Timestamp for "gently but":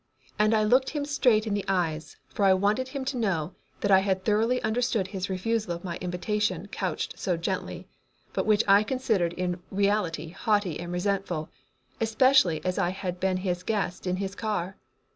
7.37-8.47